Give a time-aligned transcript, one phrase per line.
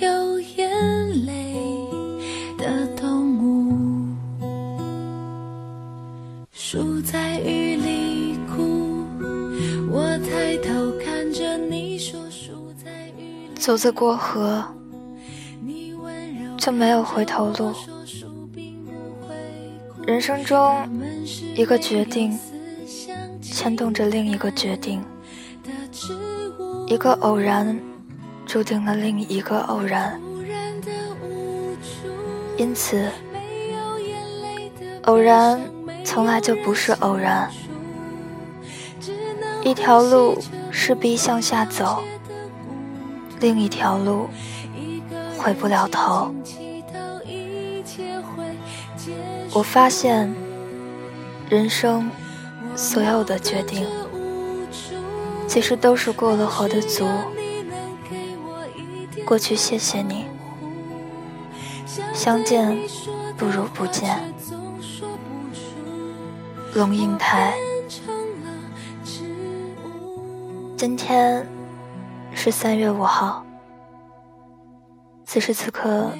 [0.00, 1.54] 有眼泪
[2.58, 4.14] 的动物，
[6.52, 9.04] 树在雨里哭。
[9.90, 13.54] 我抬头看着你说树在雨里。
[13.54, 14.62] 走着过河，
[16.58, 17.72] 就没有回头路。
[20.06, 20.86] 人生中，
[21.54, 22.38] 一个决定
[23.40, 25.02] 牵动着另一个决定。
[26.86, 27.76] 一个偶然，
[28.46, 30.20] 注定了另一个偶然，
[32.56, 33.10] 因此，
[35.02, 35.60] 偶然
[36.04, 37.50] 从来就不是偶然。
[39.64, 40.38] 一条路
[40.70, 42.04] 势必向下走，
[43.40, 44.28] 另一条路
[45.36, 46.32] 回不了头。
[49.52, 50.32] 我发现，
[51.50, 52.08] 人生
[52.76, 53.86] 所有的决定。
[55.48, 57.06] 其实都是过了河的族。
[59.26, 60.24] 过去谢谢你，
[62.14, 62.78] 相见
[63.36, 64.16] 不如不见。
[66.74, 67.54] 龙应台，
[70.76, 71.44] 今天
[72.32, 73.44] 是三月五号。
[75.24, 76.12] 此时此刻，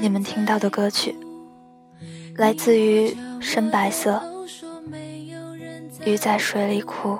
[0.00, 1.14] 你们听到的歌曲，
[2.36, 4.18] 来自于深白色。
[6.06, 7.18] 鱼在水里哭。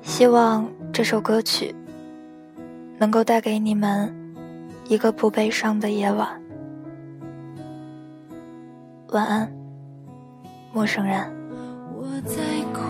[0.00, 1.74] 希望这首歌曲
[3.02, 4.14] 能够带给你们
[4.86, 6.40] 一个不悲伤的夜晚。
[9.08, 9.52] 晚安，
[10.72, 11.20] 陌生人。
[11.96, 12.36] 我在
[12.72, 12.80] 哭，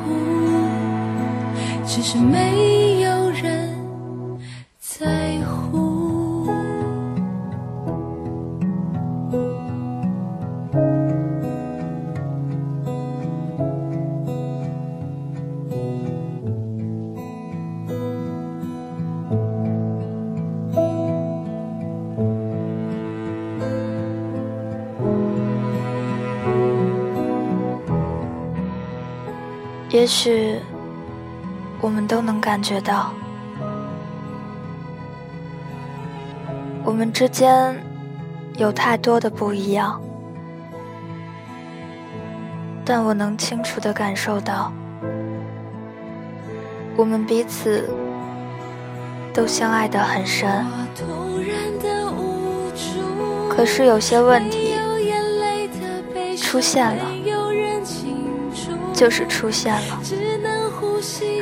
[1.87, 3.75] 只是没有人
[4.79, 5.92] 在乎。
[30.03, 30.59] 也许
[31.81, 33.15] 我们都能感觉到，
[36.83, 37.81] 我们之间
[38.57, 40.03] 有太多的不一样，
[42.85, 44.73] 但我能清楚的感受到，
[46.97, 47.89] 我们彼此
[49.33, 50.67] 都相爱的很深。
[53.49, 54.75] 可是有些问题
[56.37, 57.12] 出现了。
[59.03, 60.01] 就是出现了，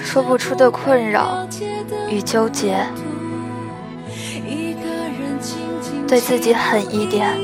[0.02, 1.46] 说不出的困扰
[2.08, 2.86] 与纠结。
[6.08, 7.38] 对自己狠一点，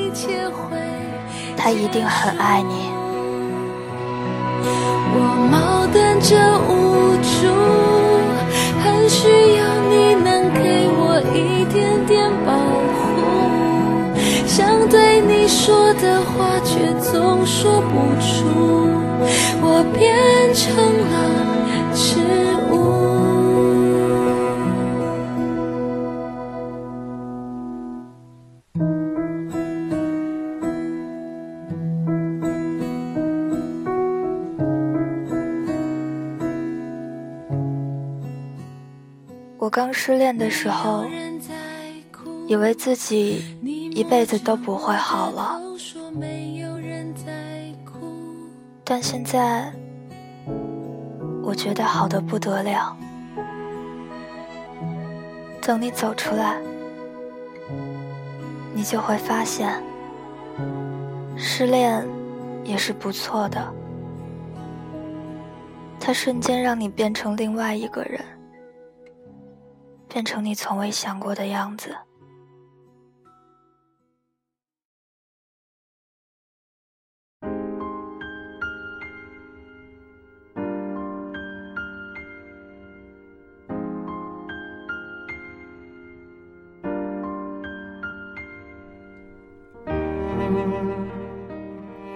[1.55, 2.89] 他一定很爱你。
[5.13, 5.21] 我
[5.53, 6.35] 矛盾着
[6.67, 7.47] 无助，
[8.83, 9.29] 很需
[9.59, 11.37] 要你能给我一
[11.71, 12.96] 点点保护，
[14.57, 18.49] 想对你说的话，却总说不出。
[19.61, 20.75] 我变成
[21.13, 21.15] 了
[21.93, 22.17] 植
[22.73, 22.75] 物。
[39.59, 41.05] 我刚失恋的时候，
[42.49, 43.43] 以为自己
[43.97, 45.59] 一辈子都不会好了，
[48.85, 49.73] 但现在
[51.43, 52.95] 我觉得好的不得了。
[55.63, 56.61] 等你走出来，
[58.75, 59.83] 你就会发现，
[61.35, 62.07] 失恋
[62.65, 63.73] 也是不错的。
[65.99, 68.23] 它瞬间让你变成另外一个人，
[70.07, 71.97] 变成你从未想过的样子。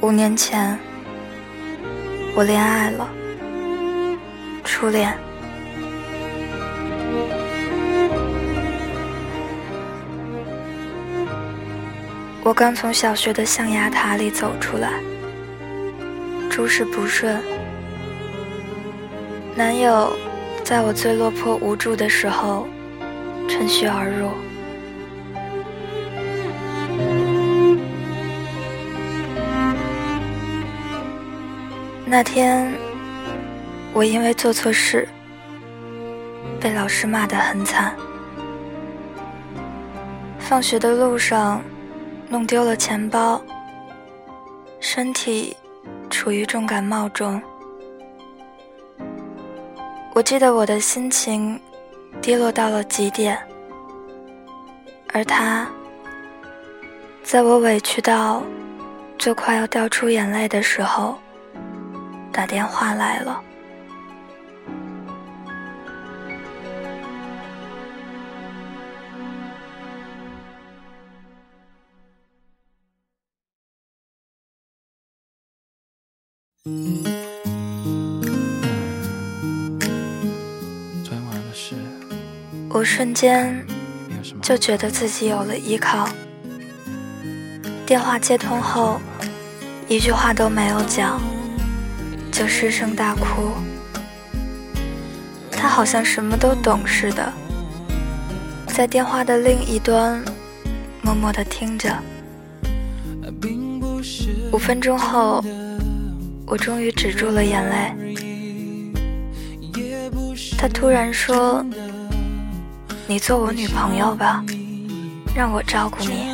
[0.00, 0.78] 五年前，
[2.34, 3.08] 我恋爱了，
[4.62, 5.16] 初恋。
[12.44, 15.00] 我刚从小学的象牙塔里走出来，
[16.50, 17.40] 诸事不顺，
[19.54, 20.10] 男友
[20.64, 22.66] 在我最落魄无助的时候
[23.46, 24.30] 趁虚而入。
[32.06, 32.72] 那天，
[33.92, 35.06] 我因为做错事，
[36.58, 37.94] 被老师骂得很惨。
[40.38, 41.62] 放学的路上，
[42.28, 43.42] 弄丢了钱包，
[44.80, 45.56] 身体
[46.10, 47.40] 处于重感冒中。
[50.14, 51.58] 我记得我的心情
[52.20, 53.38] 低落到了极点，
[55.12, 55.66] 而他，
[57.22, 58.42] 在我委屈到
[59.16, 61.18] 就快要掉出眼泪的时候。
[62.30, 63.42] 打电话来了。
[82.74, 83.62] 我瞬间
[84.40, 86.08] 就觉得自己有了依靠。
[87.84, 88.98] 电话接通后，
[89.88, 91.20] 一句话都没有讲。
[92.32, 93.52] 就失声大哭，
[95.50, 97.30] 他好像什么都懂似的，
[98.68, 100.24] 在电话的另一端
[101.02, 101.94] 默默的听着。
[104.50, 105.44] 五分钟后，
[106.46, 107.94] 我终于止住了眼泪。
[110.56, 111.64] 他突然说
[113.12, 114.42] ：“你做我女朋友吧，
[115.36, 116.32] 让我照顾你。”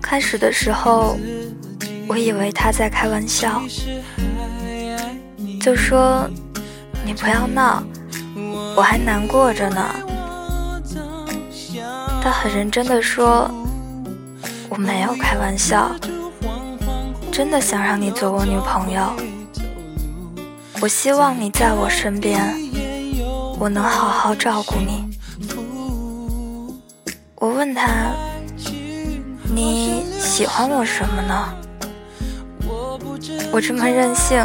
[0.00, 1.18] 开始的时候。
[2.06, 3.62] 我以为他在开玩笑，
[5.58, 6.28] 就说
[7.02, 7.82] ：“你不要闹，
[8.76, 9.82] 我还难过着呢。”
[12.22, 13.50] 他很认真的说
[14.68, 15.90] ：“我没有开玩笑，
[17.32, 19.16] 真的想让你做我女朋友。
[20.82, 22.54] 我希望你在我身边，
[23.58, 25.18] 我能好好照顾你。”
[27.36, 28.12] 我问他
[29.54, 31.54] ：“你喜欢我什么呢？”
[33.52, 34.44] 我这么任性，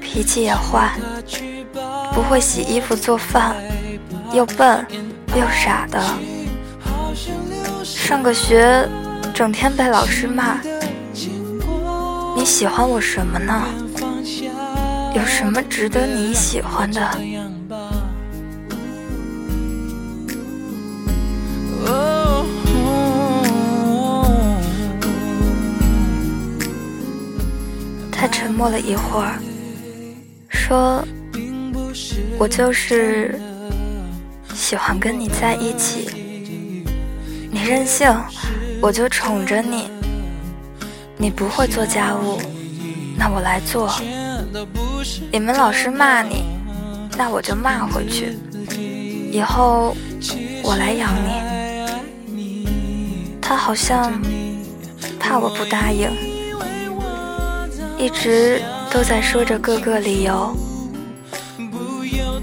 [0.00, 0.92] 脾气也坏，
[2.14, 3.54] 不会洗衣服做饭，
[4.32, 4.86] 又笨
[5.34, 6.00] 又傻的。
[7.84, 8.88] 上个学，
[9.34, 10.58] 整天被老师骂。
[12.34, 13.62] 你喜欢我什么呢？
[15.14, 17.00] 有什么值得你喜欢的？
[28.22, 29.34] 他沉默了一会儿，
[30.48, 31.04] 说
[32.38, 33.36] ：“我就是
[34.54, 36.08] 喜欢跟你在一起。
[37.50, 38.08] 你任性，
[38.80, 39.90] 我就宠着你。
[41.16, 42.40] 你不会做家务，
[43.18, 43.92] 那我来做。
[45.32, 46.44] 你们老师骂你，
[47.18, 48.38] 那我就骂回去。
[49.32, 49.96] 以后
[50.62, 52.68] 我来养你。
[53.40, 54.12] 他好像
[55.18, 56.08] 怕我不答应，
[58.02, 60.52] 一直都在说着各个理由。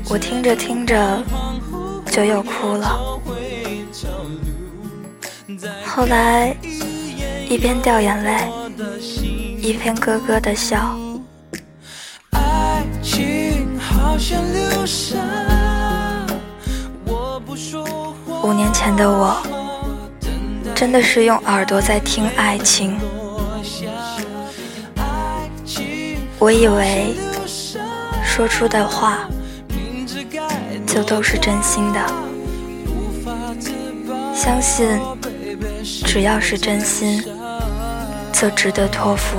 [0.07, 1.21] 我听着听着
[2.05, 3.19] 就又哭了。
[5.85, 6.55] 后来
[7.49, 8.49] 一边掉眼泪，
[9.61, 10.97] 一边咯咯的笑。
[18.41, 19.35] 五年前的我，
[20.73, 22.97] 真的是用耳朵在听爱情。
[26.39, 27.13] 我以为
[28.23, 29.27] 说出的话
[30.87, 31.99] 就都是真心的，
[34.33, 34.87] 相信
[35.83, 37.21] 只要是真心，
[38.31, 39.37] 就值得托付。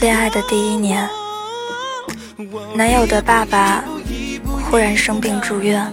[0.00, 1.08] 恋爱的第一年，
[2.74, 3.84] 男友的爸爸
[4.70, 5.92] 忽然生病住院，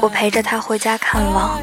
[0.00, 1.60] 我陪着他回家看望。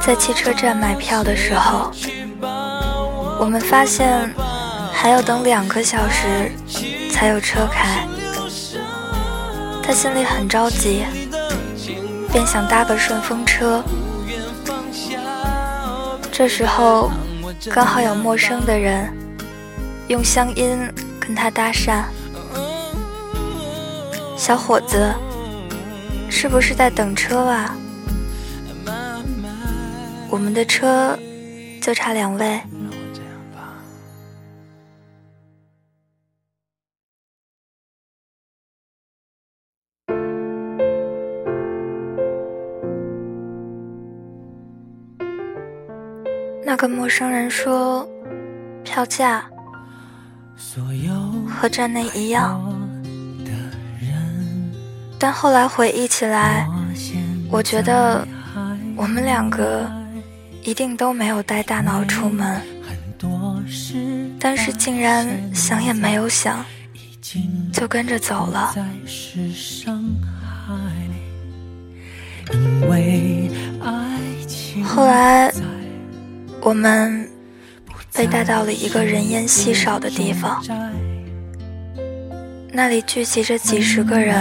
[0.00, 1.90] 在汽车站买票的时候，
[3.38, 4.32] 我们发现
[4.92, 6.50] 还要等两个小时
[7.10, 8.06] 才有车开，
[9.82, 11.04] 他心里很着急，
[12.32, 13.82] 便想搭个顺风车。
[16.32, 17.10] 这时候，
[17.70, 19.12] 刚好有陌生的人
[20.06, 20.78] 用乡音
[21.28, 22.04] 跟他搭讪
[24.34, 25.12] ：“小伙子，
[26.30, 27.76] 是不是在等车啊？
[30.30, 31.18] 我们的车
[31.82, 32.58] 就差两位。”
[46.64, 48.08] 那个陌生人说
[48.82, 49.44] ：“票价
[51.48, 52.60] 和站内一样。”
[55.18, 56.68] 但后来回忆起来，
[57.50, 58.26] 我觉得
[58.96, 59.90] 我们两个
[60.62, 62.60] 一定都没有带大脑出门，
[64.38, 66.64] 但是竟然想也没有想，
[67.72, 68.74] 就跟着走了。
[74.84, 75.52] 后来。
[76.60, 77.30] 我们
[78.18, 80.60] 被带到了一个人烟稀少的地方，
[82.72, 84.36] 那里聚集着几十个人。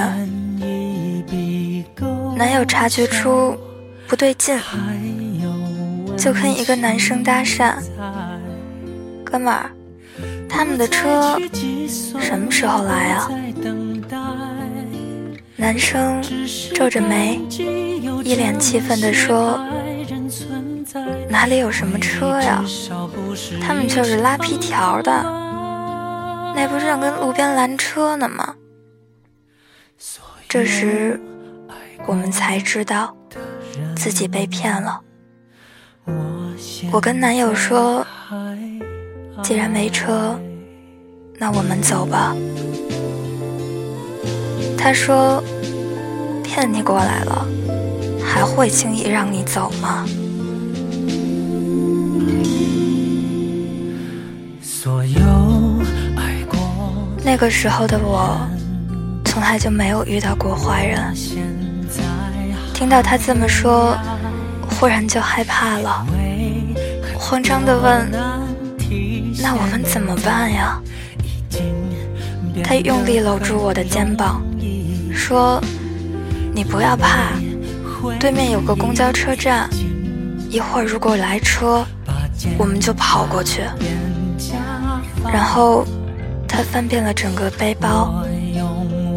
[2.35, 3.55] 男友察觉出
[4.07, 4.57] 不对劲，
[6.17, 7.75] 就跟一个男生搭讪
[9.23, 9.69] ：“哥们儿，
[10.49, 11.39] 他们的车
[12.19, 13.29] 什么时候来啊？”
[15.55, 16.19] 男生
[16.73, 17.39] 皱着眉，
[18.23, 19.63] 一脸气愤地说。
[21.29, 22.63] 哪里有什么车呀？
[23.61, 25.11] 他们就是拉皮条的，
[26.55, 28.55] 那不正跟路边拦车呢吗？
[30.47, 31.19] 这时，
[32.05, 33.15] 我们才知道
[33.95, 35.01] 自己被骗了。
[36.91, 38.05] 我跟男友说
[39.43, 40.39] ：“既然没车，
[41.37, 42.33] 那我们走吧。”
[44.79, 45.43] 他说
[46.43, 47.45] ：“骗你过来了，
[48.23, 50.05] 还会轻易让你走吗？”
[57.27, 58.39] 那个时候的我，
[59.25, 61.13] 从来就没有遇到过坏人。
[62.73, 63.97] 听到他这么说，
[64.69, 66.07] 忽然就害怕了，
[67.19, 68.09] 慌张地问
[69.43, 70.79] ：“那我们怎么办呀？”
[72.63, 74.41] 他用力搂住我的肩膀，
[75.13, 75.61] 说
[76.55, 77.33] ：“你不要怕，
[78.17, 79.69] 对面有个公交车站，
[80.49, 81.85] 一会儿如果来车，
[82.57, 83.63] 我们就跑过去。”
[85.29, 85.85] 然后。
[86.57, 88.25] 他翻遍了整个背包，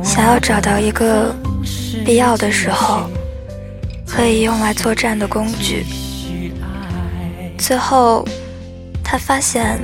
[0.05, 1.35] 想要找到一个
[2.05, 3.09] 必要的时候
[4.07, 5.87] 可以用来作战的工具。
[7.57, 8.29] 最后，
[9.03, 9.81] 他发现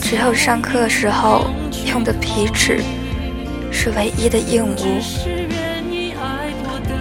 [0.00, 1.50] 只有上课时候
[1.84, 2.80] 用的皮尺
[3.72, 5.00] 是唯一的硬物，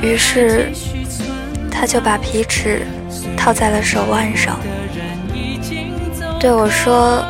[0.02, 0.72] 于是
[1.70, 2.82] 他就把皮尺
[3.38, 4.60] 套在了手腕上，
[6.40, 7.24] 对我说：“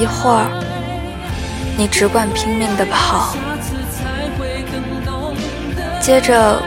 [0.00, 0.50] 一会儿。”
[1.78, 3.36] 你只管拼命的跑，
[6.00, 6.60] 接着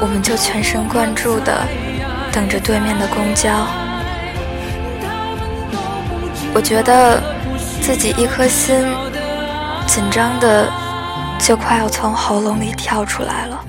[0.00, 1.66] 我们就全神贯注的
[2.32, 3.66] 等着对面的公交。
[6.54, 7.22] 我觉得
[7.80, 8.82] 自己一颗心
[9.86, 10.70] 紧张的
[11.38, 13.64] 就快要从喉咙里跳出来了，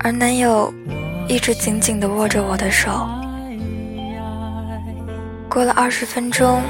[0.00, 0.72] 而男友
[1.28, 3.08] 一直紧紧的握着我的手。
[5.48, 6.60] 过了二十分钟，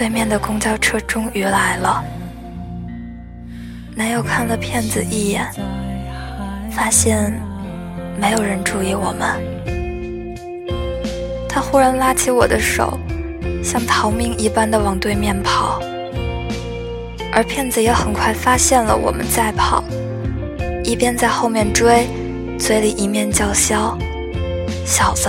[0.00, 2.02] 对面的公交车终于来了。
[3.94, 5.46] 男友看了骗子一眼，
[6.72, 7.30] 发现
[8.18, 9.38] 没有人注意我们。
[11.46, 12.98] 他忽然拉起我的手，
[13.62, 15.82] 像逃命一般的往对面跑。
[17.30, 19.84] 而骗子也很快发现了我们在跑，
[20.82, 22.08] 一边在后面追，
[22.58, 23.98] 嘴里一面叫嚣
[24.86, 25.28] ：“小子，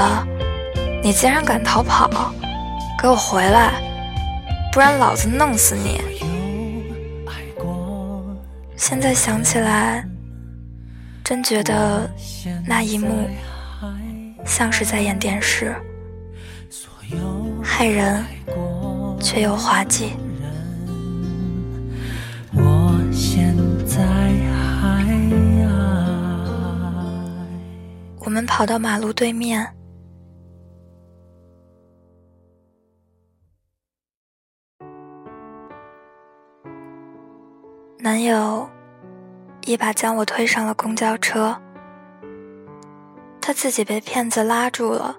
[1.04, 2.34] 你竟然敢逃跑，
[3.02, 3.74] 给我回来，
[4.72, 6.02] 不然老子弄死你！”
[8.78, 10.04] 现在想起来，
[11.24, 12.10] 真觉得
[12.66, 13.30] 那一幕
[14.46, 15.76] 像是在演电视，
[17.62, 18.26] 害人
[19.20, 20.14] 却又滑稽。
[28.20, 29.68] 我们跑到马路对面，
[38.04, 38.68] 男友
[39.64, 41.56] 一把将我推上了公交车，
[43.40, 45.16] 他自己被骗子拉住了，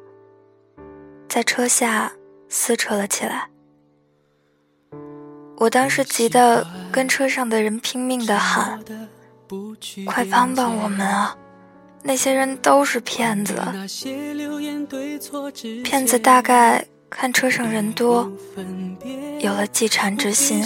[1.28, 2.12] 在车下
[2.48, 3.48] 撕扯了起来。
[5.58, 8.82] 我当时急得跟车上的人拼命的喊
[10.04, 11.36] ：“快帮帮我们啊！
[12.02, 13.54] 那些人都是骗子！”
[15.84, 18.30] 骗子大概看车上人多，
[19.40, 20.62] 有了忌缠之心，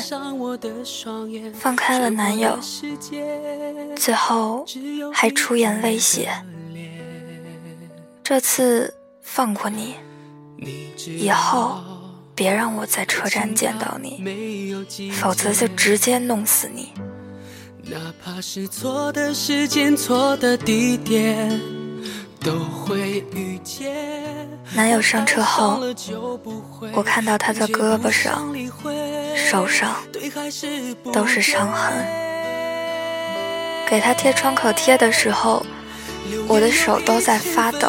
[1.55, 2.59] 放开了男友，
[3.97, 4.65] 最后
[5.12, 6.31] 还出言威胁
[8.25, 9.97] ：“这次放过你，
[11.05, 11.81] 以后……”
[12.37, 14.23] 别让我在车站见到你，
[15.11, 16.92] 否则就直接弄死你。
[17.85, 21.59] 哪怕是错的时间、错的地点，
[24.74, 25.80] 男友上车后，
[26.92, 28.54] 我看到他的胳膊上、
[29.35, 29.96] 手上
[31.12, 31.92] 都是伤痕。
[33.88, 35.64] 给他贴创可贴的时候，
[36.46, 37.88] 我的手都在发抖。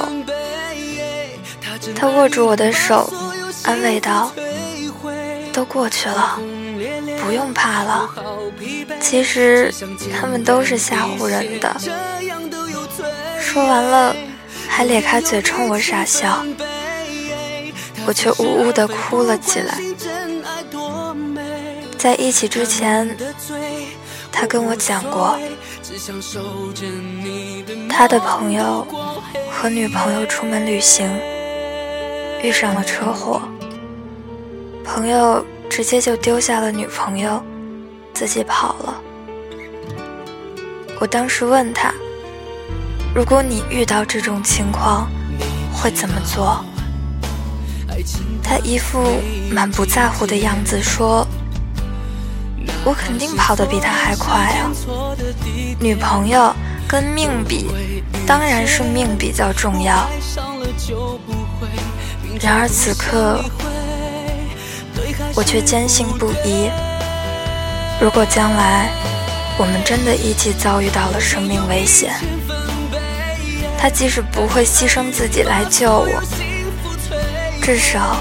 [1.95, 3.11] 他握住我的手。
[3.63, 4.31] 安慰道
[5.51, 6.39] ：“都过去了，
[7.21, 8.09] 不用怕了。
[9.01, 9.73] 其实
[10.17, 11.75] 他们都是吓唬人的。”
[13.41, 14.15] 说完了，
[14.67, 16.45] 还咧开嘴冲我傻笑，
[18.05, 19.79] 我却呜呜的哭了起来。
[21.97, 23.17] 在一起之前，
[24.31, 25.37] 他跟我讲过，
[27.89, 28.87] 他的朋友
[29.49, 31.09] 和女朋友出门旅行，
[32.43, 33.41] 遇上了车祸。
[34.85, 37.43] 朋友直接就丢下了女朋友，
[38.13, 39.01] 自己跑了。
[40.99, 41.93] 我当时问他
[43.17, 45.09] ：“如果你遇到这种情况，
[45.73, 46.63] 会怎么做？”
[48.43, 49.01] 他一副
[49.49, 51.27] 满不在乎的样子说
[52.85, 54.69] ：“我肯定跑得比他还快啊！
[55.79, 56.55] 女朋友
[56.87, 57.65] 跟命比，
[58.27, 60.07] 当然是命比较重要。”
[62.39, 63.43] 然而此刻。
[65.33, 66.69] 我却坚信不疑，
[67.99, 68.91] 如果将来
[69.57, 72.13] 我们真的一起遭遇到了生命危险，
[73.77, 76.23] 他即使不会牺牲自己来救我，
[77.61, 78.17] 至少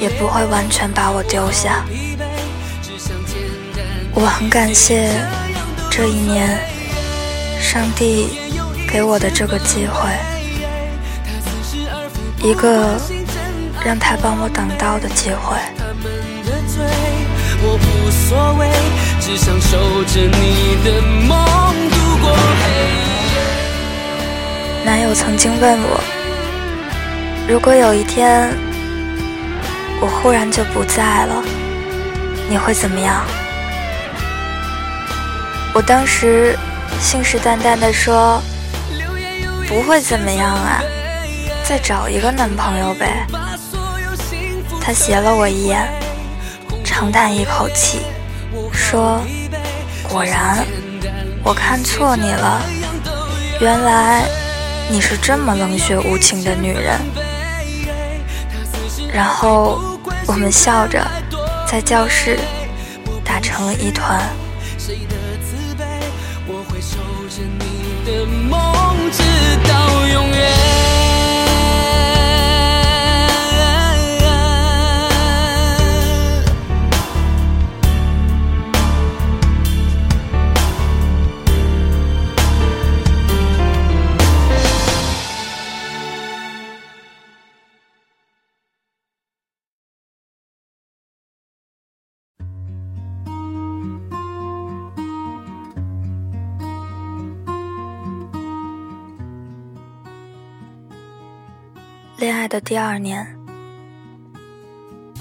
[0.00, 1.84] 也不会完全把我丢下。
[4.14, 5.10] 我很感谢
[5.90, 6.58] 这一年
[7.60, 8.38] 上帝
[8.88, 10.10] 给我的这个机会，
[12.42, 13.00] 一个。
[13.84, 15.56] 让他帮我挡刀的机会。
[24.84, 26.00] 男友曾经问我，
[27.48, 28.50] 如果有一天
[30.00, 31.42] 我忽然就不在了，
[32.48, 33.24] 你会怎么样？
[35.74, 36.56] 我当时
[37.00, 38.42] 信誓旦旦地说，
[39.68, 40.82] 不会怎么样啊，
[41.64, 43.26] 再找一个男朋友呗。
[44.80, 45.86] 他斜了我一眼，
[46.82, 48.00] 长叹一口气，
[48.72, 49.20] 说
[50.08, 50.64] ：“果然，
[51.44, 52.62] 我看错你了。
[53.60, 54.24] 原来
[54.90, 56.98] 你是这么冷血无情的女人。
[59.12, 59.80] 然后
[60.26, 61.06] 我们笑着
[61.66, 62.38] 在教室
[63.24, 64.20] 打成了一团。
[66.46, 66.80] 我会
[67.58, 69.22] 你的梦，直
[69.68, 70.57] 到永远。
[102.48, 103.26] 的第二年，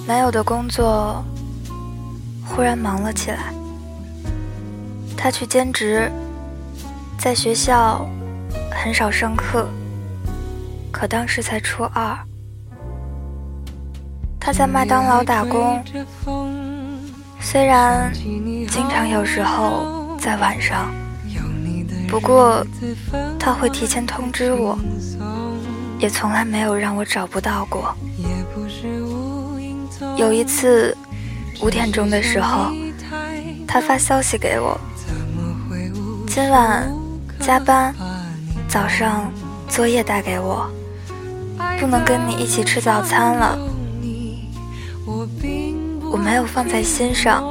[0.07, 1.23] 男友的工作
[2.45, 3.51] 忽然忙了起来，
[5.17, 6.09] 他去兼职，
[7.19, 8.07] 在学校
[8.71, 9.67] 很少上课，
[10.89, 12.17] 可当时才初二。
[14.39, 15.83] 他在麦当劳打工，
[17.41, 20.89] 虽然经常有时候在晚上，
[22.07, 22.65] 不过
[23.37, 24.79] 他会提前通知我，
[25.99, 27.95] 也从来没有让我找不到过。
[30.15, 30.95] 有一次
[31.61, 32.71] 五点钟的时候，
[33.67, 34.79] 他发消息给我，
[36.27, 36.91] 今晚
[37.39, 37.93] 加班，
[38.67, 39.31] 早上
[39.67, 40.69] 作业带给我，
[41.79, 43.57] 不能跟你一起吃早餐了。
[46.11, 47.43] 我没有放在心上，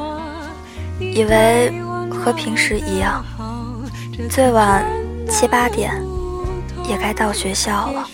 [0.99, 1.73] 以为
[2.11, 3.25] 和平时一样，
[4.31, 4.85] 最晚
[5.29, 5.93] 七八点
[6.89, 8.09] 也该到学校了。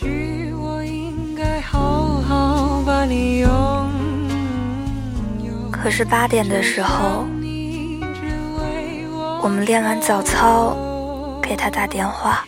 [5.71, 7.25] 可是八点的时候，
[9.43, 10.77] 我们练完早操，
[11.43, 12.45] 给他打电话，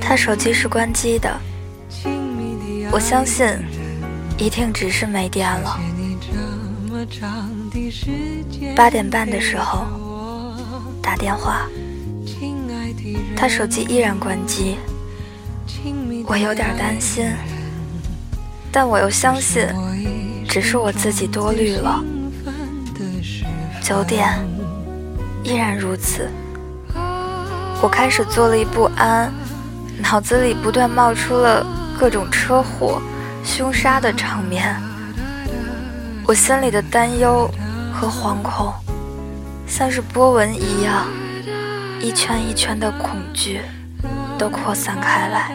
[0.00, 1.34] 他手机是关机的，
[2.90, 3.46] 我相信。
[4.38, 5.80] 一定只是没电了。
[8.76, 9.86] 八点半的时候
[11.02, 11.66] 打电话，
[13.36, 14.76] 他手机依然关机，
[16.26, 17.30] 我有点担心，
[18.72, 19.66] 但我又相信
[20.48, 22.02] 只是我自己多虑了。
[23.82, 24.28] 九点
[25.44, 26.28] 依然如此，
[27.80, 29.32] 我开始坐立不安，
[30.02, 31.64] 脑子里不断冒出了
[31.98, 33.00] 各种车祸。
[33.44, 34.74] 凶杀的场面，
[36.26, 37.48] 我心里的担忧
[37.94, 38.74] 和惶恐，
[39.68, 41.06] 像是波纹一样，
[42.00, 43.60] 一圈一圈的恐惧
[44.38, 45.50] 都扩散开来。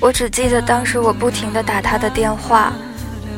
[0.00, 2.72] 我只记得当时我不停地打他的电话，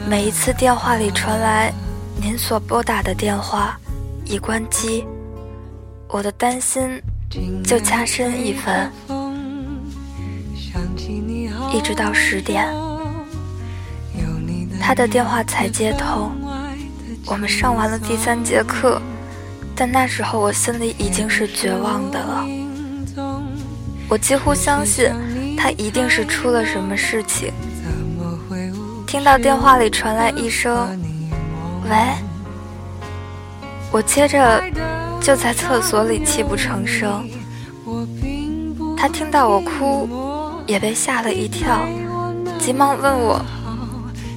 [0.09, 1.73] 每一次电话里传来
[2.21, 3.79] “您所拨打的电话
[4.25, 5.05] 已关机”，
[6.09, 7.03] 我的担心
[7.63, 8.91] 就加深一分，
[11.73, 12.67] 一直到十点。
[14.81, 16.31] 他的电话才接通，
[17.27, 19.01] 我们上完了第三节课，
[19.77, 22.47] 但那时候我心里已经是绝望的了。
[24.09, 25.11] 我几乎相信
[25.57, 27.53] 他一定是出了什么事情。
[29.07, 30.99] 听到电话里传来一声
[31.89, 31.97] “喂”，
[33.91, 34.63] 我接着
[35.21, 37.29] 就在厕所里泣不成声。
[38.97, 40.09] 他听到我哭，
[40.67, 41.87] 也被吓了一跳，
[42.59, 43.45] 急忙问我。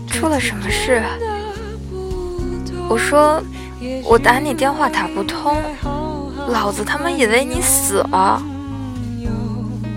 [0.07, 1.03] 出了什么事？
[2.89, 3.41] 我说，
[4.03, 5.55] 我打你电话打不通，
[6.47, 8.41] 老子他妈以为你死了。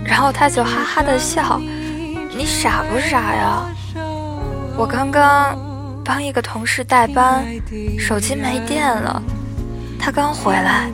[0.03, 1.59] 然后他就哈哈的笑，
[2.37, 3.65] 你傻不傻呀？
[4.77, 5.57] 我刚刚
[6.03, 7.45] 帮一个同事代班，
[7.97, 9.21] 手机没电了，
[9.99, 10.89] 他刚回来。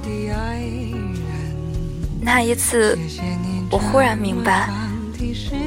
[2.22, 2.98] 那一次，
[3.72, 4.70] 我忽然明白，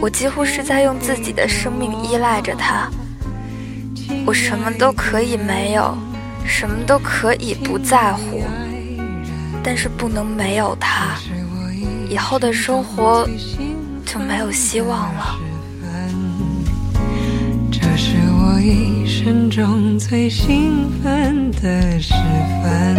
[0.00, 2.88] 我几乎是在用自己的生命依赖着他。
[4.26, 5.96] 我什么都可以没有，
[6.44, 8.42] 什么都可以不在乎，
[9.62, 11.16] 但是不能没有他，
[12.09, 13.26] 以后的生活
[14.05, 15.38] 就没有希望了。
[17.72, 22.12] 这是我一生中最兴奋的时
[22.62, 22.96] 分。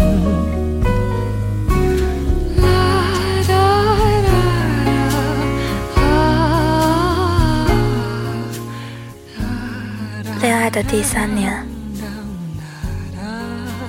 [10.41, 11.61] 恋爱的第三年，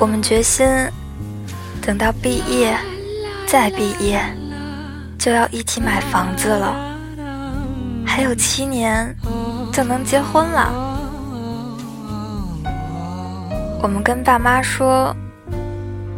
[0.02, 0.66] 我们决心
[1.80, 2.76] 等到毕业
[3.46, 4.20] 再毕业，
[5.16, 6.74] 就要一起买房子了。
[8.04, 9.16] 还有七年
[9.72, 10.72] 就能结婚了。
[13.80, 15.14] 我们跟爸妈说：“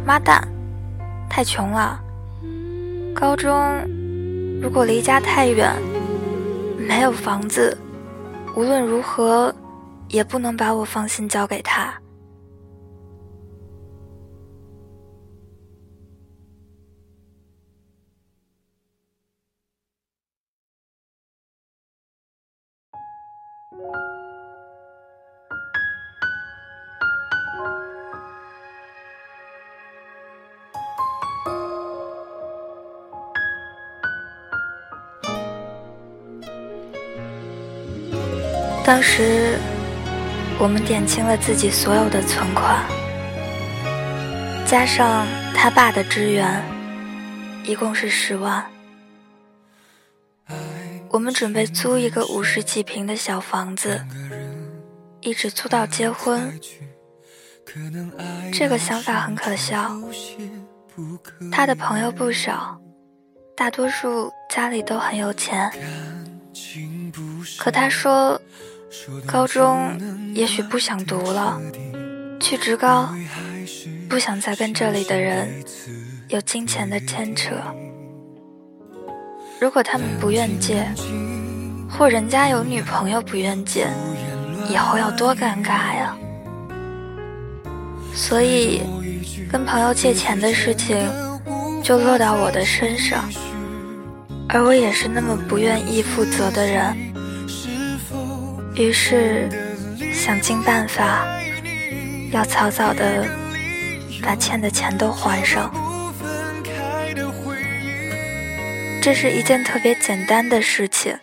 [0.03, 0.41] 妈蛋，
[1.29, 2.01] 太穷了。
[3.13, 3.53] 高中
[4.63, 5.71] 如果离家太远，
[6.75, 7.77] 没有房子，
[8.55, 9.53] 无论如何。”
[10.09, 11.91] 也不能把我放心交给他。
[38.85, 39.57] 当时。
[40.57, 42.85] 我们点清了自己所有的存款，
[44.65, 46.63] 加上他爸的支援，
[47.65, 48.65] 一共是十万。
[51.09, 54.05] 我们准备租一个五十几平的小房子，
[55.19, 56.57] 一直租到结婚。
[58.53, 59.91] 这个想法很可笑。
[61.51, 62.79] 他的朋友不少，
[63.57, 65.69] 大多数家里都很有钱。
[67.57, 68.41] 可他说，
[69.25, 69.99] 高中
[70.33, 71.59] 也许不想读了，
[72.39, 73.09] 去职高，
[74.09, 75.63] 不想再跟这里的人
[76.29, 77.55] 有金钱的牵扯。
[79.59, 80.85] 如果他们不愿借，
[81.89, 83.87] 或人家有女朋友不愿借，
[84.69, 86.15] 以后要多尴尬呀！
[88.13, 88.81] 所以，
[89.51, 90.97] 跟朋友借钱的事情
[91.83, 93.29] 就落到我的身上，
[94.49, 96.95] 而我也是那么不愿意负责的人，
[98.77, 99.49] 于是
[100.13, 101.25] 想尽办法，
[102.31, 103.25] 要早早的
[104.21, 105.73] 把欠的钱都还上。
[109.01, 111.17] 这是一件特别简单的事情，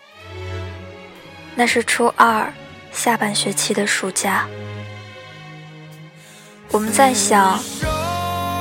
[1.55, 2.51] 那是初二
[2.91, 4.47] 下半学期的暑假。
[6.71, 7.61] 我们在想，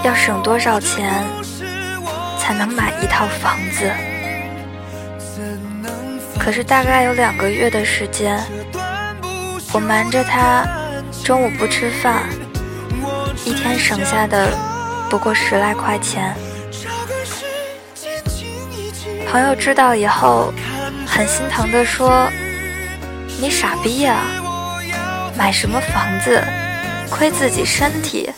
[0.03, 1.23] 要省多少钱
[2.37, 3.89] 才能买一套房子？
[6.37, 8.43] 可是大概有两个月的时间，
[9.73, 10.65] 我瞒着他，
[11.23, 12.23] 中午不吃饭，
[13.45, 14.49] 一天省下的
[15.09, 16.35] 不过十来块钱。
[19.29, 20.53] 朋友知道以后，
[21.07, 22.29] 很心疼的说
[23.39, 24.17] ：“你傻逼呀，
[25.37, 26.43] 买什么房子？”
[27.09, 28.29] 亏自己身体，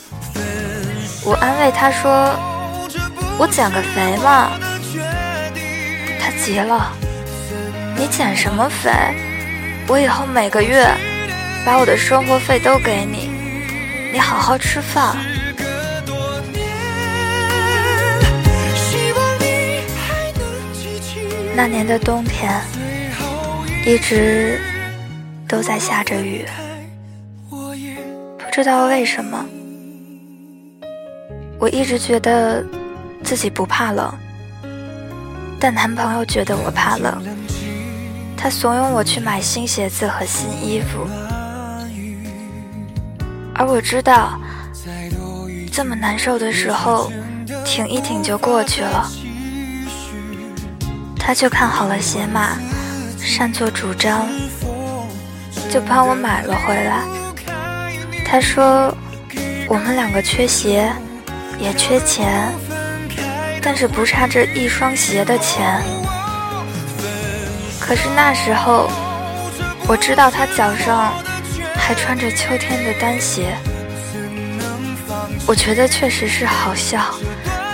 [1.25, 2.35] 我安慰他说
[3.39, 4.51] ：“我减个肥嘛。”
[6.21, 6.91] 他急了
[7.97, 8.91] ：“你减什么肥？
[9.87, 10.87] 我以后每个月
[11.65, 13.29] 把我的生活费都给你，
[14.11, 15.15] 你好好吃饭。”
[21.55, 22.51] 那年的冬天，
[23.85, 24.59] 一直
[25.47, 26.45] 都在下着雨。
[27.49, 29.45] 不知道为什么？
[31.59, 32.65] 我一直觉得
[33.23, 34.13] 自己不怕冷，
[35.59, 37.23] 但男朋友觉得我怕冷。
[38.35, 41.07] 他怂恿我去买新鞋子和新衣服，
[43.55, 44.39] 而我知道，
[45.71, 47.11] 这么难受的时候，
[47.63, 49.09] 挺一挺就过去了。
[51.17, 52.57] 他就看好了鞋码，
[53.17, 54.27] 擅作主张，
[55.71, 57.01] 就帮我买了回来。
[58.25, 58.93] 他说
[59.69, 60.91] ：“我们两个缺鞋，
[61.59, 62.51] 也缺钱，
[63.61, 65.81] 但是不差这一双鞋的钱。
[67.79, 68.89] 可是那时候，
[69.87, 71.13] 我知道他脚上
[71.85, 73.57] 还穿着秋天的单鞋。
[75.45, 77.13] 我觉得确实是好笑，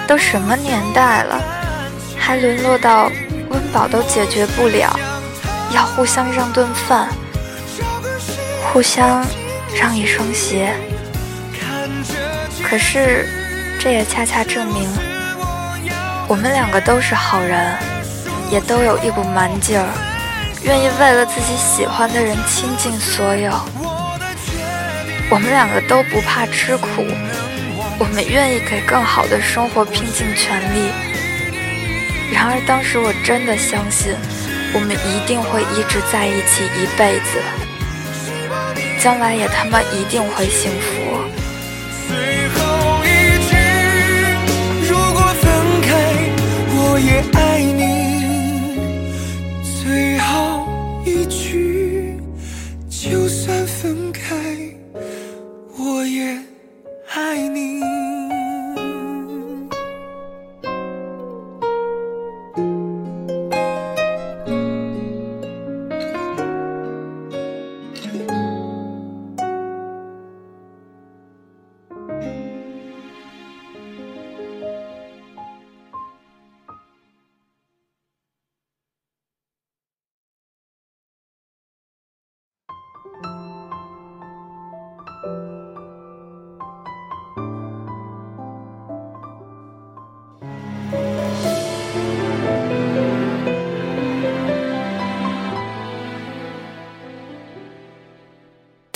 [0.08, 1.40] 都什么年代了，
[2.18, 3.12] 还沦落到
[3.50, 5.00] 温饱都解决不了，
[5.72, 7.08] 要互相让顿饭，
[8.74, 9.24] 互相。”
[9.80, 10.74] 让一双鞋，
[12.64, 13.30] 可是
[13.80, 14.90] 这也恰恰证明，
[16.28, 17.78] 我们两个都是好人，
[18.50, 19.86] 也都有一股蛮劲儿，
[20.64, 23.52] 愿意为了自己喜欢的人倾尽所有。
[25.32, 27.06] 我们两个都不怕吃苦，
[28.00, 30.90] 我们愿意给更好的生活拼尽全力。
[32.34, 34.16] 然而当时我真的相信，
[34.74, 37.40] 我们一定会一直在一起一辈子。
[39.00, 40.88] 将来也他妈一定会幸福。
[42.08, 43.08] 最后一
[43.48, 43.56] 句，
[44.90, 45.46] 如果分
[45.82, 45.90] 开，
[46.74, 47.40] 我也爱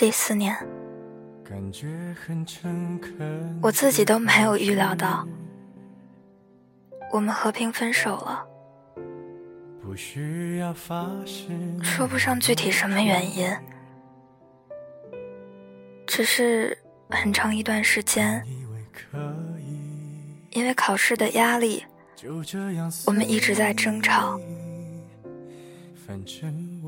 [0.03, 0.53] 第四年，
[3.61, 5.25] 我自己都没有预料到，
[7.09, 8.45] 我们和平分手了。
[11.81, 13.49] 说不上具体什么原因，
[16.05, 16.77] 只是
[17.09, 18.43] 很长一段时间，
[20.49, 21.85] 因为考试的压力，
[23.05, 24.37] 我们一直在争吵。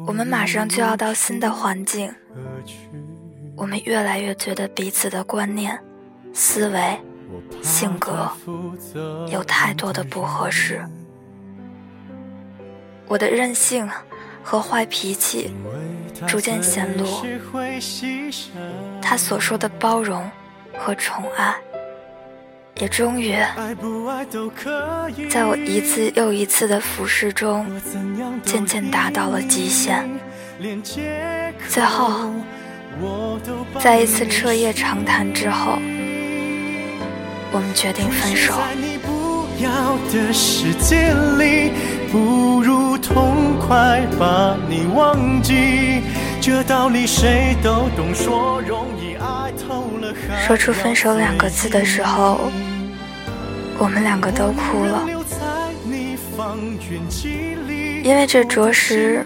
[0.07, 2.13] 我们马上就要到新的环境，
[3.55, 5.79] 我们越来越觉得彼此的观念、
[6.33, 6.99] 思维、
[7.61, 8.29] 性格
[9.29, 10.85] 有太多的不合适。
[13.07, 13.89] 我的任性
[14.43, 15.53] 和坏脾气
[16.27, 17.05] 逐渐显露，
[19.01, 20.29] 他所说的包容
[20.77, 21.55] 和宠爱。
[22.81, 23.33] 也终于，
[25.29, 27.65] 在我一次又一次的俯视中，
[28.43, 30.09] 渐渐达到了极限。
[31.69, 32.31] 最后，
[33.79, 35.79] 在一次彻夜长谈之后，
[37.53, 38.53] 我们决定分手。
[48.13, 48.61] 说
[50.45, 52.51] 说出分手两个字的时候，
[53.78, 55.06] 我们两个都哭了，
[58.04, 59.25] 因为这着实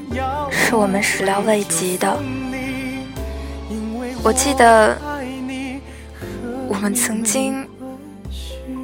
[0.50, 2.18] 是我们始料未及的。
[4.24, 4.98] 我记得，
[6.68, 7.68] 我们曾经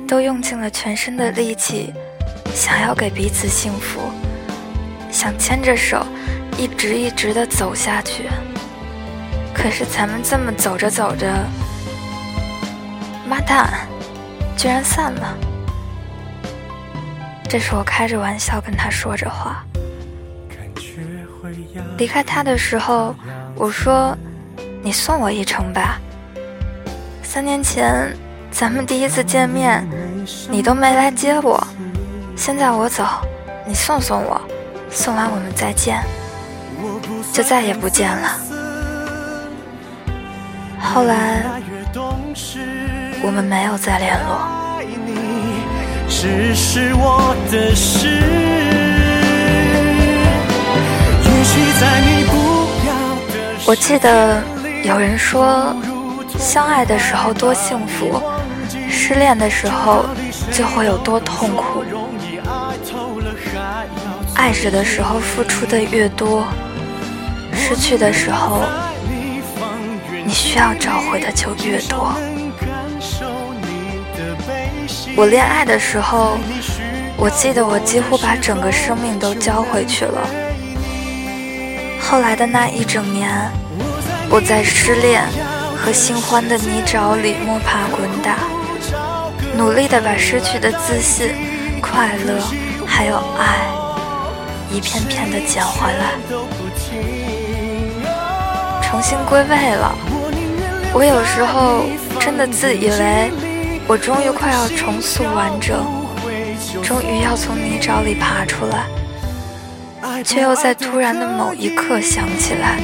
[0.08, 1.94] 都用尽了全身的力气，
[2.54, 4.00] 想要给彼此幸福，
[5.12, 6.06] 想牵着手，
[6.58, 8.30] 一直一直的走下去。
[9.54, 11.28] 可是咱们这么走着走着，
[13.27, 13.88] 妈蛋，
[14.55, 15.35] 居然散了。
[17.49, 19.65] 这是我开着玩笑跟他说着话。
[21.97, 23.15] 离开他的时候，
[23.55, 24.15] 我说
[24.83, 25.99] ：“你送我一程吧。”
[27.23, 28.15] 三年前
[28.51, 29.88] 咱们第一次见面，
[30.49, 31.65] 你都没来接我。
[32.35, 33.05] 现在我走，
[33.65, 34.41] 你送送我，
[34.89, 36.03] 送完我们再见，
[37.31, 38.39] 就再也不见了。
[40.79, 41.43] 后来，
[43.25, 44.38] 我们没有再联络。
[53.65, 54.43] 我记得
[54.83, 55.75] 有人说，
[56.38, 58.21] 相爱的时候多幸福，
[58.88, 60.05] 失恋的时候
[60.51, 61.83] 就会有多痛苦。
[64.35, 66.45] 爱着的时候付出的越多，
[67.51, 68.61] 失去的时候。
[70.27, 72.13] 你需要找回的就越多。
[75.17, 76.38] 我恋爱的时候，
[77.15, 80.21] 我记得我几乎把整个生命都交回去了。
[82.01, 83.30] 后来的那一整年，
[84.30, 85.23] 我在失恋
[85.78, 88.39] 和新欢的泥沼里摸爬滚打，
[89.56, 91.30] 努力的把失去的自信、
[91.82, 92.38] 快乐
[92.86, 93.69] 还有爱，
[94.69, 96.12] 一片片的捡回来，
[98.84, 99.95] 重新归位了。
[100.93, 101.86] 我有时候
[102.19, 103.32] 真的自以为，
[103.88, 105.86] 我终于快要重塑完整，
[106.82, 108.88] 终于要从泥沼里爬出来，
[110.24, 112.80] 却又在突然的某一刻想起来，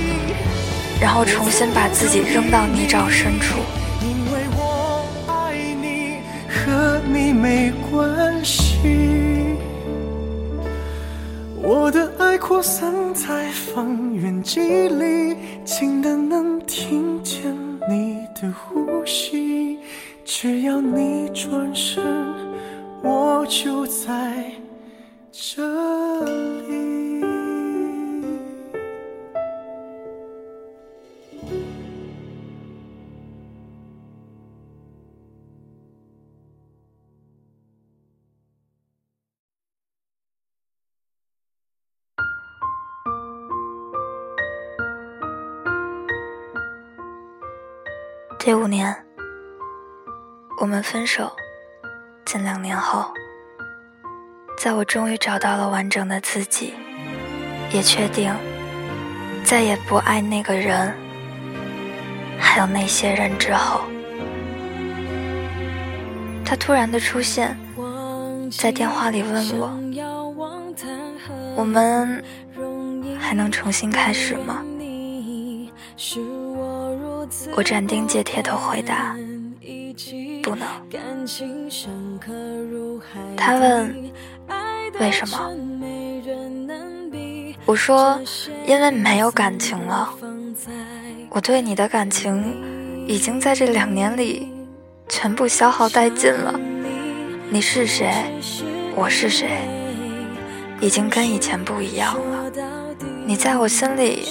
[1.01, 3.57] 然后重新把自己扔到泥沼深处。
[4.01, 9.57] 因为我爱你，和你没关系，
[11.63, 15.35] 我的爱扩散在方圆几里，
[15.65, 17.41] 近的能听见。
[17.89, 19.79] 你的呼吸，
[20.23, 22.03] 只要你转身，
[23.03, 24.51] 我就在
[25.31, 25.61] 这
[26.23, 26.81] 里。
[48.43, 49.05] 这五年，
[50.61, 51.35] 我们分手。
[52.23, 53.11] 近两年后，
[54.59, 56.75] 在我终于找到了完整的自己，
[57.73, 58.31] 也确定
[59.43, 60.93] 再也不爱那个人，
[62.39, 63.81] 还有那些人之后，
[66.45, 67.57] 他突然的出现，
[68.55, 69.75] 在电话里问我
[71.57, 72.23] ：“我们
[73.19, 74.63] 还能重新开始吗？”
[77.55, 79.15] 我斩钉截铁的回答
[80.43, 80.67] ：“不能。”
[83.37, 84.11] 他问
[84.99, 85.51] ：“为什么？”
[87.65, 88.19] 我说
[88.65, 90.09] ：“因为没有感情了。
[91.29, 94.49] 我对你的感情已经在这两年里
[95.07, 96.59] 全部消耗殆尽了。
[97.49, 98.11] 你是谁？
[98.95, 99.49] 我是谁？
[100.79, 102.51] 已经跟以前不一样了。
[103.25, 104.27] 你在我心里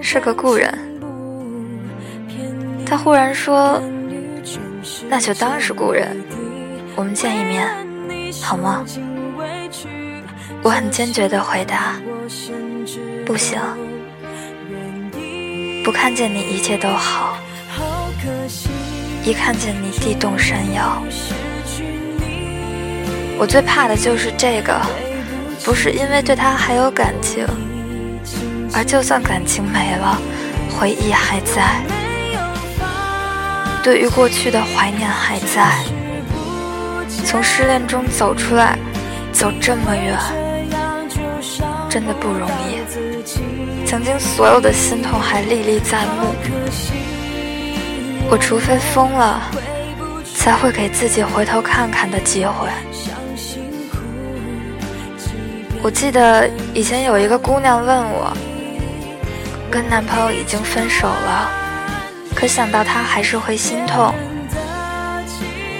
[0.00, 0.72] 是个故人。”
[2.86, 3.82] 他忽然说
[5.08, 6.16] ：“那就当是故人，
[6.96, 7.68] 我们见一面，
[8.42, 8.84] 好吗？”
[10.62, 11.94] 我很坚决地回答
[13.24, 13.60] ：“不行，
[15.84, 17.38] 不看见你一切都好，
[19.24, 21.02] 一看见你地动山摇。
[23.38, 24.80] 我最怕的就是这个，
[25.64, 27.46] 不是因为对他还有感情，
[28.74, 30.20] 而就算感情没了，
[30.76, 31.80] 回忆还在，
[33.88, 35.82] 对于过去的怀念还在。
[37.24, 38.78] 从失恋中走出来，
[39.32, 40.14] 走这么远，
[41.88, 43.86] 真的不容易。
[43.86, 46.34] 曾经所有的心痛还历历在目，
[48.28, 49.40] 我除非疯了，
[50.36, 52.68] 才会给自己回头看看的机会。
[55.82, 58.36] 我记得以前有一个姑娘问我，
[59.70, 61.50] 跟男朋友已经分手了，
[62.38, 64.14] 可想到他还是会心痛，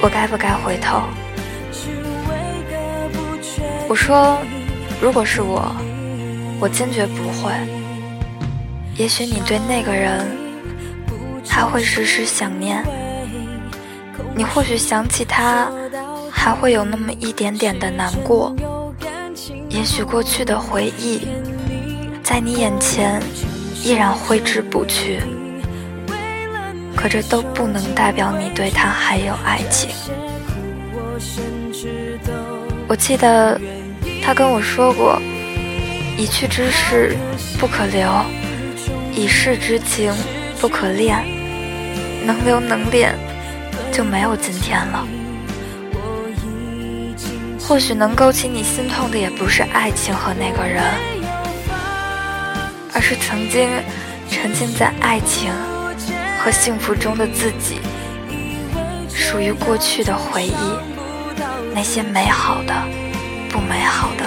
[0.02, 1.02] 我该不该回头？
[3.88, 4.36] 我说，
[5.00, 5.72] 如果是我，
[6.58, 7.52] 我坚决不会。
[8.96, 10.26] 也许你对那个人
[11.46, 12.84] 还会时时想念，
[14.34, 15.70] 你或许想起他
[16.28, 18.52] 还会有那么一点点的难过，
[19.68, 21.20] 也许过去的回忆
[22.24, 23.22] 在你眼前
[23.84, 25.20] 依然挥之不去，
[26.98, 29.90] 可这都不能代表你对他还有爱情。
[32.88, 33.60] 我记得
[34.20, 35.22] 他跟我说过，
[36.16, 37.16] 一去之事
[37.60, 38.10] 不可留。
[39.14, 40.12] 已逝之情
[40.60, 41.24] 不可恋，
[42.24, 43.12] 能留能恋，
[43.90, 45.06] 就没有今天了。
[47.58, 50.84] 或许能勾起你心痛的，也不是爱情和那个人，
[52.92, 53.68] 而是曾经
[54.30, 55.50] 沉浸在爱情
[56.38, 57.80] 和幸福中的自己，
[59.12, 60.54] 属于过去的回忆，
[61.74, 62.74] 那些美好的，
[63.50, 64.24] 不美好的，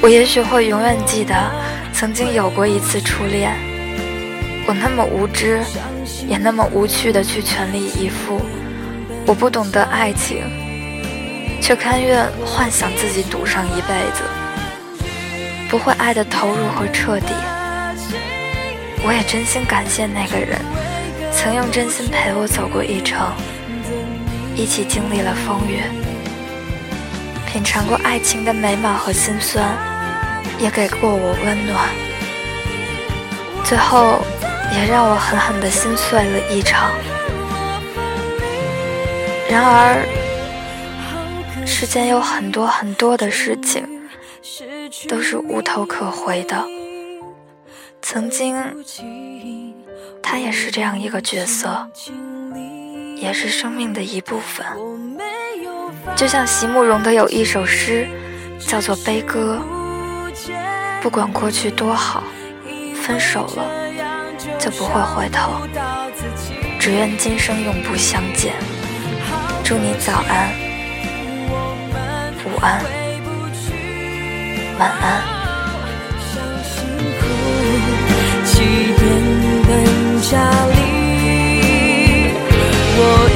[0.00, 1.34] 我也许会永远记得。
[1.92, 3.56] 曾经有过一次初恋，
[4.66, 5.62] 我那么无知，
[6.28, 8.38] 也那么无趣的去全力以赴。
[9.26, 10.42] 我不懂得爱情，
[11.60, 14.22] 却甘愿幻想自己赌上一辈子，
[15.70, 17.32] 不会爱的投入和彻底。
[19.04, 20.58] 我也真心感谢那个人，
[21.32, 23.32] 曾用真心陪我走过一程，
[24.54, 25.82] 一起经历了风雨，
[27.46, 29.76] 品尝过爱情的美满和心酸。
[30.58, 31.90] 也给过我温暖，
[33.62, 34.24] 最后
[34.72, 36.90] 也让我狠狠的心碎了一场。
[39.50, 40.02] 然而，
[41.66, 43.86] 世间有很多很多的事情
[45.06, 46.56] 都是无头可回的。
[48.08, 48.54] 曾经，
[50.22, 51.90] 他也是这样一个角色，
[53.16, 54.64] 也是生命的一部分。
[56.14, 58.06] 就像席慕容的有一首诗，
[58.60, 59.60] 叫做《悲歌》。
[61.02, 62.22] 不管过去多好，
[62.94, 63.64] 分手了
[64.56, 65.66] 就不会回头，
[66.78, 68.54] 只愿今生永不相见。
[69.64, 70.52] 祝你早安、
[72.44, 72.80] 午安、
[74.78, 75.35] 晚安。
[80.28, 82.32] 下里，
[82.98, 83.35] 我。